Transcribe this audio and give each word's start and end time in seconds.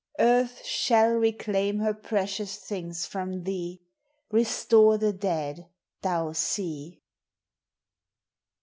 Earth 0.17 0.65
shall 0.65 1.11
reclaim 1.11 1.77
her 1.77 1.93
precious 1.93 2.57
things 2.57 3.05
from 3.05 3.43
thee!— 3.43 3.83
Restore 4.31 4.97
the 4.97 5.13
dead, 5.13 5.67
thou 6.01 6.31
sea 6.31 7.03